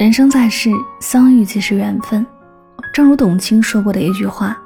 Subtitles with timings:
[0.00, 2.24] 人生在世，相遇即是缘分。
[2.90, 4.58] 正如董卿说过的一句话：“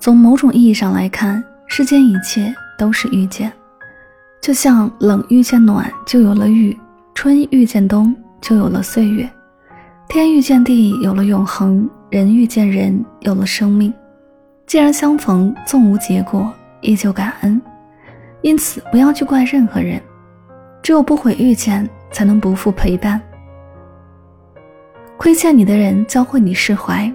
[0.00, 3.52] 从某种意义上来看，世间一切都是遇见。
[4.40, 6.74] 就像冷遇见暖，就有了雨；
[7.14, 9.28] 春遇见冬，就有了岁月；
[10.08, 13.92] 天遇见地，有了永恒；人遇见人，有了生命。
[14.66, 17.60] 既然相逢，纵无结果，依旧感恩。
[18.40, 20.00] 因此，不要去怪任何人。
[20.82, 23.20] 只有不悔遇见，才能不负陪伴。”
[25.24, 27.10] 亏欠你的人教会你释怀，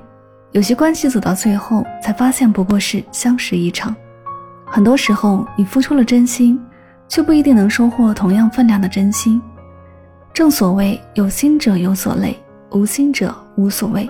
[0.51, 3.95] 有些关系走到最后才发现不过是相识一场。
[4.65, 6.59] 很多时候，你付出了真心，
[7.07, 9.39] 却不一定能收获同样分量的真心。
[10.33, 12.35] 正所谓有心者有所累，
[12.71, 14.09] 无心者无所谓。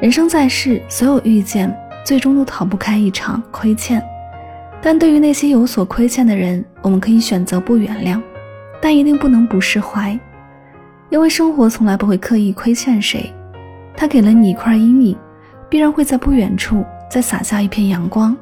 [0.00, 4.00] 人生在世，所有遇见最终都逃不开一场亏欠。
[4.80, 8.22] 但对于那些有所亏欠的人，我们可以选择不原谅，
[8.80, 10.16] 但一定不能不释怀。
[11.10, 13.32] 因为生活从来不会刻意亏欠谁，
[13.96, 15.16] 他给了你一块阴影，
[15.68, 18.34] 必然会在不远处再洒下一片阳光。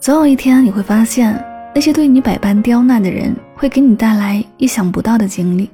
[0.00, 1.40] 总有一天你会发现，
[1.72, 5.68] 那些对你百般刁难的人，会给你带来意想不到的经历；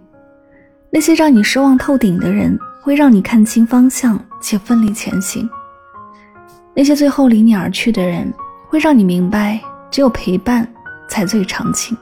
[0.91, 5.49] 那些让你失望透顶的人，会让你看清方向且奋力前行；
[6.75, 8.31] 那些最后离你而去的人，
[8.69, 9.59] 会让你明白，
[9.91, 10.69] 只有陪伴
[11.09, 11.97] 才最长情。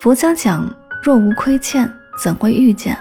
[0.00, 0.68] 佛家讲，
[1.04, 1.88] 若无亏欠。
[2.18, 2.96] 怎会遇见？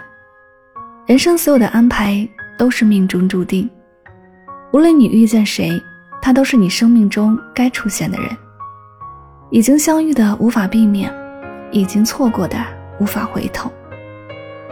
[1.07, 2.27] 人生所有的安排
[2.57, 3.69] 都是命中注定。
[4.71, 5.81] 无论你遇见谁，
[6.21, 8.29] 他都是你生命中该出现的人。
[9.49, 11.13] 已经相遇的无法避免，
[11.71, 12.57] 已经错过的
[12.99, 13.69] 无法回头。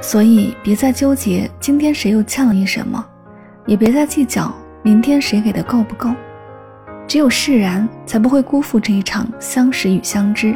[0.01, 3.05] 所以别再纠结今天谁又欠了你什么，
[3.65, 6.09] 也别再计较明天谁给的够不够。
[7.05, 10.55] 只有释然，才不会辜负这一场相识与相知。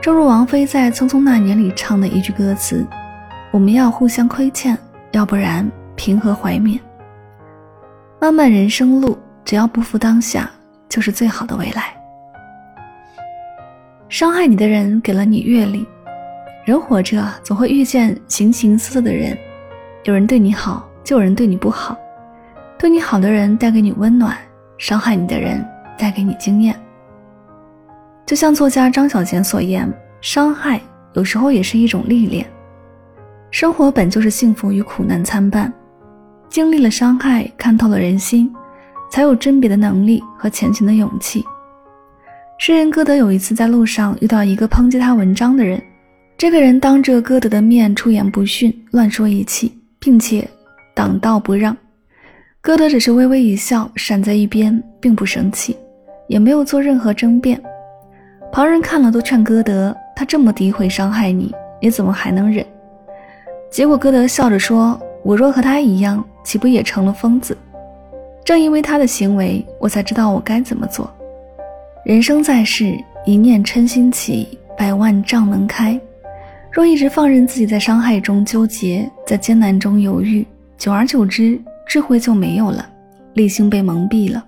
[0.00, 2.86] 正如王菲在《匆匆那年》里唱的一句歌词
[3.50, 4.78] ：“我们要互相亏欠，
[5.10, 6.78] 要不然平和怀缅。
[8.20, 10.48] 漫漫人生路，只要不负当下，
[10.88, 11.94] 就是最好的未来。”
[14.08, 15.84] 伤害你的人给了你阅历，
[16.64, 19.36] 人活着总会遇见形形色色的人，
[20.04, 21.98] 有人对你好，就有人对你不好。
[22.78, 24.36] 对你好的人带给你温暖，
[24.78, 25.62] 伤害你的人
[25.98, 26.74] 带给你经验。
[28.28, 29.90] 就像作家张小娴所言，
[30.20, 30.78] 伤害
[31.14, 32.46] 有时候也是一种历练。
[33.50, 35.72] 生活本就是幸福与苦难参半，
[36.50, 38.52] 经历了伤害，看透了人心，
[39.10, 41.42] 才有甄别的能力和前行的勇气。
[42.58, 45.82] 诗人歌德有一次在路上遇到一个抨击他文章的人，
[46.36, 50.46] 这个人当着歌德的面出言不逊，乱说一气，并且
[50.94, 51.74] 挡道不让。
[52.60, 55.74] 歌德只是微微一笑，闪在一边，并不生气，
[56.26, 57.58] 也没有做任何争辩。
[58.50, 62.64] 旁人看了都劝歌德：“他这么诋毁伤害你，你怎么还能忍？”
[63.70, 67.56] 结果歌德笑着说：“我若和他一样，岂不也成了疯子？
[68.44, 71.08] 正因为他的行为，我才知道我该怎么做。
[72.04, 76.00] 人生在世，一念嗔心起，百万障门开。
[76.72, 80.44] 若一直放任自己在伤害中纠结，在艰难中犹豫，
[80.78, 82.88] 久而久之，智慧就没有了，
[83.34, 84.42] 理性被蒙蔽了。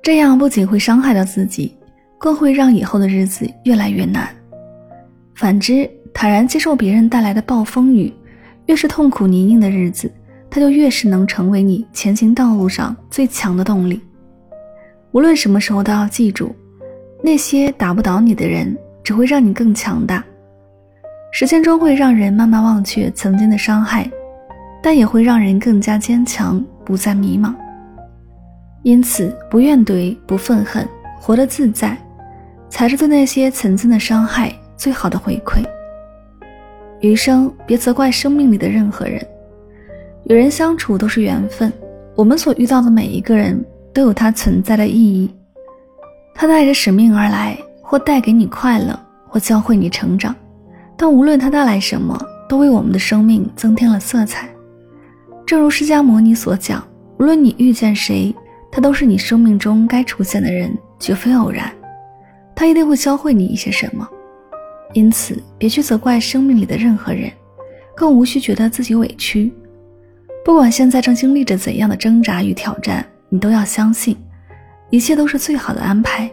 [0.00, 1.75] 这样不仅会伤害到自己。”
[2.18, 4.28] 更会让以后的日子越来越难。
[5.34, 8.12] 反之，坦然接受别人带来的暴风雨，
[8.66, 10.10] 越是痛苦泥泞的日子，
[10.48, 14.00] 它就越是能成为你前行道路上最强的动力。
[15.12, 16.54] 无论什么时候都要记住，
[17.22, 20.24] 那些打不倒你的人，只会让你更强大。
[21.32, 24.10] 时间终会让人慢慢忘却曾经的伤害，
[24.82, 27.54] 但也会让人更加坚强，不再迷茫。
[28.82, 30.88] 因此，不怨怼，不愤恨，
[31.20, 31.96] 活得自在。
[32.68, 35.64] 才是对那些曾经的伤害最好的回馈。
[37.00, 39.24] 余生别责怪生命里的任何人，
[40.24, 41.72] 与人相处都是缘分。
[42.14, 45.30] 我们所遇到的每一个人都有他存在的意义，
[46.34, 48.98] 他带着使命而来，或带给你快乐，
[49.28, 50.34] 或教会你成长，
[50.96, 54.48] 但无论它带来什么，都为我们的生命增添了色彩。
[55.46, 56.82] 正如释迦牟尼所讲，
[57.18, 58.34] 无论你遇见谁，
[58.72, 61.70] 他都是你生命中该出现的人，绝非偶然。
[62.56, 64.08] 他一定会教会你一些什么。
[64.94, 67.30] 因此，别去责怪生命里的任何人，
[67.94, 69.52] 更无需觉得自己委屈。
[70.44, 74.16] 不管现在正经历着怎样的挣扎与挑战，你都要相信，
[74.90, 76.30] 一切都是最好的安排。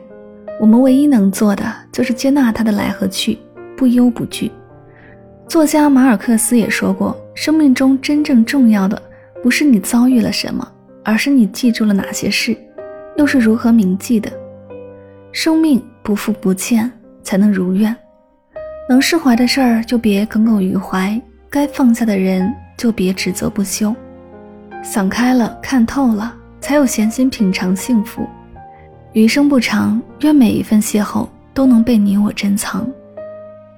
[0.59, 3.37] 我们唯一能做的就是接纳他的来和去，
[3.75, 4.49] 不忧不惧。
[5.47, 9.01] 作家马尔克斯也说过：“生命中真正重要的，
[9.41, 10.65] 不是你遭遇了什么，
[11.03, 12.55] 而是你记住了哪些事，
[13.17, 14.31] 又是如何铭记的。
[15.33, 16.91] 生命不负不欠，
[17.23, 17.95] 才能如愿。
[18.89, 21.19] 能释怀的事儿就别耿耿于怀，
[21.49, 23.95] 该放下的人就别指责不休。
[24.83, 28.27] 想开了，看透了，才有闲心品尝幸福。
[29.13, 32.85] 余生不长，愿每一份邂逅都能被你我珍藏，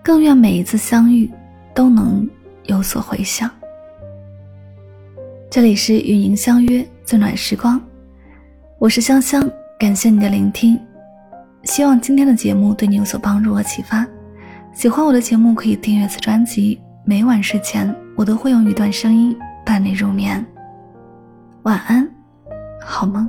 [0.02, 1.30] 更愿每一次相遇
[1.76, 2.28] 都能
[2.64, 3.48] 有所回响。
[5.52, 7.80] 这里是与您相约最暖时光，
[8.80, 10.80] 我是香香，感谢你的聆听，
[11.66, 14.06] 希望今天的节目对你有所帮助和启发。
[14.72, 19.36] 喜欢我的节目可以订阅此专辑，每晚睡前我都会用一段声音
[19.66, 20.46] 伴你入眠。
[21.64, 22.08] 晚安，
[22.82, 23.28] 好梦。